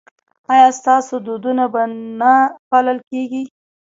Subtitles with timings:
[0.53, 1.81] ایا ستاسو دودونه به
[2.19, 2.33] نه
[2.69, 3.43] پالل کیږي؟